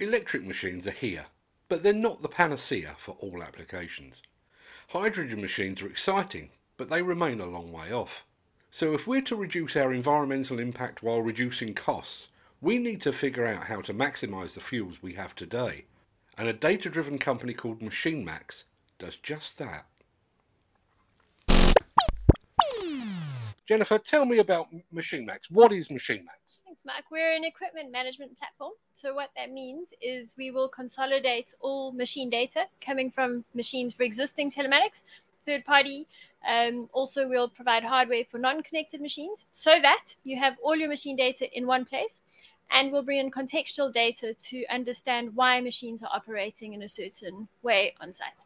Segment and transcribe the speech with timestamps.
[0.00, 1.26] Electric machines are here,
[1.68, 4.22] but they're not the panacea for all applications.
[4.88, 8.24] Hydrogen machines are exciting, but they remain a long way off.
[8.70, 12.28] So if we're to reduce our environmental impact while reducing costs,
[12.62, 15.84] we need to figure out how to maximise the fuels we have today.
[16.38, 18.64] And a data-driven company called MachineMax
[18.98, 19.84] does just that.
[23.70, 25.48] Jennifer, tell me about MachineMax.
[25.48, 26.58] What is MachineMax?
[26.64, 27.04] Thanks, Mark.
[27.08, 28.72] We're an equipment management platform.
[28.94, 34.02] So, what that means is we will consolidate all machine data coming from machines for
[34.02, 35.02] existing telematics,
[35.46, 36.08] third party.
[36.44, 40.88] Um, also, we'll provide hardware for non connected machines so that you have all your
[40.88, 42.22] machine data in one place.
[42.72, 47.46] And we'll bring in contextual data to understand why machines are operating in a certain
[47.62, 48.40] way on site.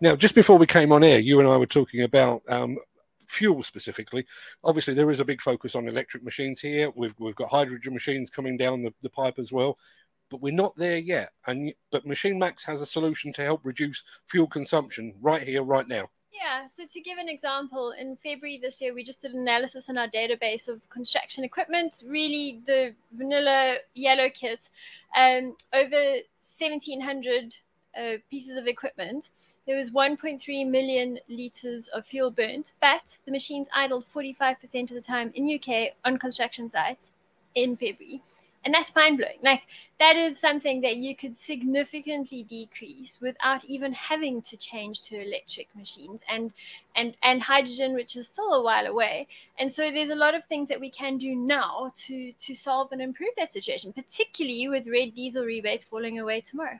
[0.00, 2.78] Now, just before we came on air, you and I were talking about um,
[3.32, 4.26] fuel specifically.
[4.62, 6.90] Obviously, there is a big focus on electric machines here.
[6.94, 9.78] We've we've got hydrogen machines coming down the, the pipe as well,
[10.30, 11.30] but we're not there yet.
[11.46, 15.88] And but Machine Max has a solution to help reduce fuel consumption right here, right
[15.88, 16.08] now.
[16.32, 19.90] Yeah, so to give an example, in February this year, we just did an analysis
[19.90, 24.70] in our database of construction equipment, really the vanilla yellow kit,
[25.14, 27.56] um, over 1,700
[27.96, 29.30] uh, pieces of equipment
[29.66, 35.00] there was 1.3 million liters of fuel burnt, but the machines idled 45% of the
[35.00, 37.12] time in UK on construction sites
[37.54, 38.22] in February.
[38.64, 39.38] And that's mind blowing.
[39.42, 39.62] Like,
[39.98, 45.74] that is something that you could significantly decrease without even having to change to electric
[45.74, 46.52] machines and,
[46.94, 49.26] and, and hydrogen, which is still a while away.
[49.58, 52.92] And so there's a lot of things that we can do now to, to solve
[52.92, 56.78] and improve that situation, particularly with red diesel rebates falling away tomorrow.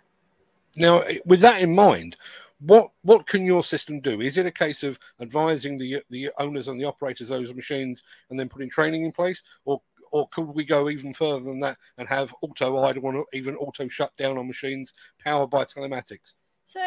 [0.77, 2.16] Now, with that in mind,
[2.65, 4.21] what what can your system do?
[4.21, 8.03] Is it a case of advising the the owners and the operators of those machines
[8.31, 9.83] and then putting training in place, or
[10.13, 13.89] or could we go even further than that and have auto idle or even auto
[13.89, 16.35] shutdown on machines powered by telematics?
[16.65, 16.81] So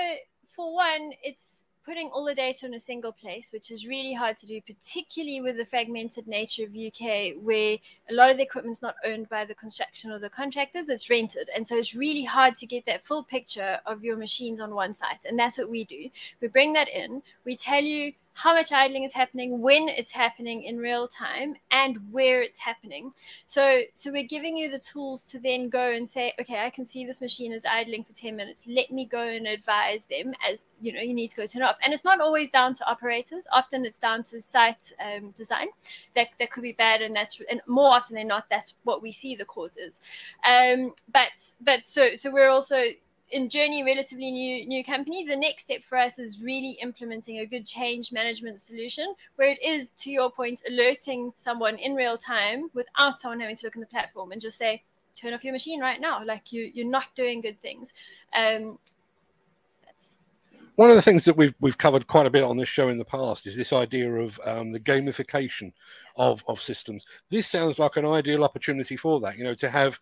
[0.56, 4.36] for one, it's putting all the data in a single place, which is really hard
[4.38, 7.78] to do, particularly with the fragmented nature of UK, where
[8.10, 11.50] a lot of the equipment's not owned by the construction or the contractors, it's rented.
[11.56, 14.94] And so it's really hard to get that full picture of your machines on one
[14.94, 15.26] site.
[15.26, 16.10] And that's what we do.
[16.42, 20.64] We bring that in, we tell you how much idling is happening, when it's happening
[20.64, 23.14] in real time, and where it's happening.
[23.48, 26.84] So, so we're giving you the tools to then go and say, okay, I can
[26.84, 28.66] see this machine is idling for 10 minutes.
[28.68, 31.78] Let me go and advise them as you know, you need to go turn off.
[31.82, 33.48] And it's not always down to operators.
[33.54, 35.68] Often it's down to site um, design
[36.16, 37.02] that, that could be bad.
[37.02, 40.02] And that's, and more often than not, that's what we see the causes.
[40.44, 41.30] Um, but,
[41.62, 42.84] but so, so we're also
[43.32, 47.46] in Journey, relatively new new company, the next step for us is really implementing a
[47.46, 52.70] good change management solution where it is, to your point, alerting someone in real time
[52.74, 54.84] without someone having to look in the platform and just say,
[55.16, 56.24] turn off your machine right now.
[56.24, 57.94] Like you you're not doing good things.
[58.36, 58.78] Um,
[60.76, 62.98] one of the things that we've we've covered quite a bit on this show in
[62.98, 65.72] the past is this idea of um, the gamification
[66.18, 67.06] of of systems.
[67.30, 69.38] This sounds like an ideal opportunity for that.
[69.38, 70.00] You know, to have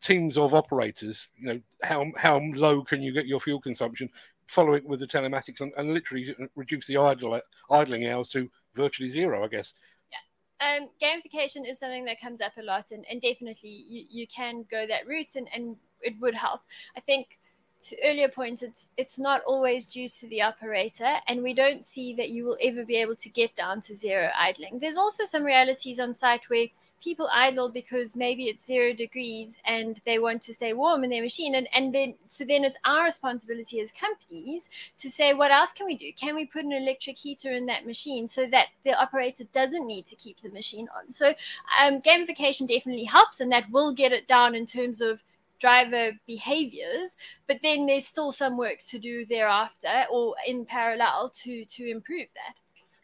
[0.00, 4.08] teams of operators, you know, how how low can you get your fuel consumption?
[4.46, 7.40] Follow it with the telematics and, and literally reduce the idle,
[7.70, 9.74] idling hours to virtually zero, I guess.
[10.10, 10.76] Yeah.
[10.76, 14.64] Um, gamification is something that comes up a lot, and, and definitely you, you can
[14.70, 16.62] go that route, and, and it would help.
[16.96, 17.38] I think
[17.82, 22.14] to earlier points, it's it's not always due to the operator, and we don't see
[22.14, 24.78] that you will ever be able to get down to zero idling.
[24.78, 26.66] There's also some realities on site where
[27.02, 31.22] people idle because maybe it's zero degrees and they want to stay warm in their
[31.22, 35.72] machine and, and then so then it's our responsibility as companies to say what else
[35.72, 38.92] can we do can we put an electric heater in that machine so that the
[39.00, 41.34] operator doesn't need to keep the machine on so
[41.82, 45.22] um, gamification definitely helps and that will get it down in terms of
[45.60, 47.16] driver behaviors
[47.46, 52.26] but then there's still some work to do thereafter or in parallel to to improve
[52.34, 52.54] that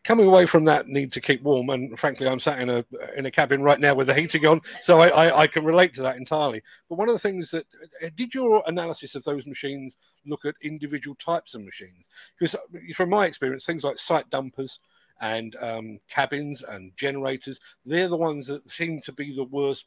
[0.06, 2.84] coming away from that need to keep warm, and frankly, I'm sat in a
[3.16, 5.94] in a cabin right now with the heating on, so I, I, I, can relate
[5.94, 6.62] to that entirely.
[6.88, 7.66] But one of the things that
[8.02, 12.08] uh, did your analysis of those machines look at individual types of machines?
[12.38, 12.58] Because uh,
[12.94, 14.78] from my experience, things like site dumpers
[15.20, 19.86] and um, cabins and generators, they're the ones that seem to be the worst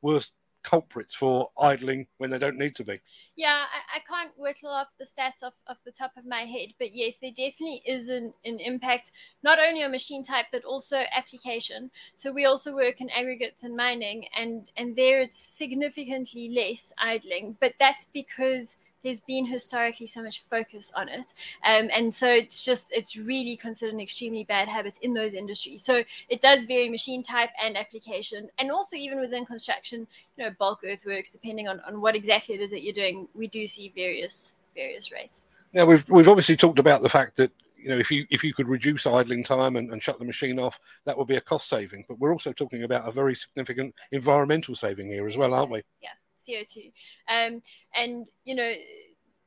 [0.00, 0.32] worst
[0.68, 3.00] culprits for idling when they don't need to be.
[3.36, 6.74] Yeah, I, I, can't whittle off the stats off, off the top of my head,
[6.78, 9.12] but yes, there definitely is an, an impact
[9.42, 11.90] not only on machine type but also application.
[12.16, 17.56] So we also work in aggregates and mining, and and there it's significantly less idling,
[17.60, 21.26] but that's because there's been historically so much focus on it.
[21.64, 25.84] Um, and so it's just, it's really considered an extremely bad habit in those industries.
[25.84, 28.48] So it does vary machine type and application.
[28.58, 30.06] And also, even within construction,
[30.36, 33.46] you know, bulk earthworks, depending on, on what exactly it is that you're doing, we
[33.46, 35.42] do see various various rates.
[35.72, 38.54] Now we've we've obviously talked about the fact that you know if you if you
[38.54, 41.68] could reduce idling time and, and shut the machine off, that would be a cost
[41.68, 42.04] saving.
[42.08, 45.82] But we're also talking about a very significant environmental saving here as well, aren't we?
[46.00, 46.10] Yeah,
[46.48, 46.90] CO two,
[47.28, 47.62] um,
[47.96, 48.72] and you know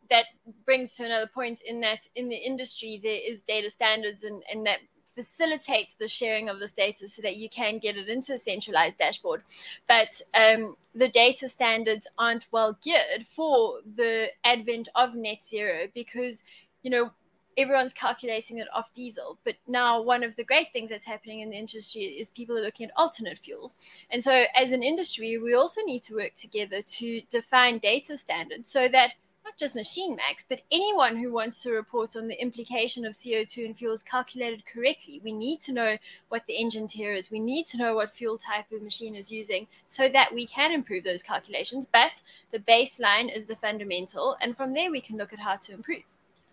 [0.09, 0.25] that
[0.65, 4.65] brings to another point in that in the industry there is data standards and, and
[4.65, 4.79] that
[5.15, 8.97] facilitates the sharing of this data so that you can get it into a centralized
[8.97, 9.43] dashboard.
[9.87, 16.43] But um, the data standards aren't well geared for the advent of net zero because,
[16.83, 17.11] you know,
[17.57, 19.37] everyone's calculating it off diesel.
[19.43, 22.61] But now, one of the great things that's happening in the industry is people are
[22.61, 23.75] looking at alternate fuels.
[24.09, 28.69] And so, as an industry, we also need to work together to define data standards
[28.69, 29.13] so that
[29.43, 33.65] not just Machine Max, but anyone who wants to report on the implication of CO2
[33.65, 35.19] and fuels calculated correctly.
[35.23, 35.97] We need to know
[36.29, 37.31] what the engine tier is.
[37.31, 40.71] We need to know what fuel type the machine is using so that we can
[40.71, 41.87] improve those calculations.
[41.91, 42.21] But
[42.51, 46.03] the baseline is the fundamental, and from there we can look at how to improve.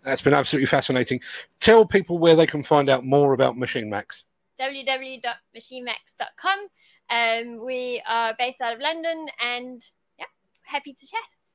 [0.08, 1.20] That's been absolutely fascinating.
[1.60, 4.24] Tell people where they can find out more about Machine Max.
[4.60, 6.68] www.machinemax.com.
[7.10, 9.84] Um, we are based out of London and
[10.18, 10.26] yeah,
[10.64, 11.20] happy to chat.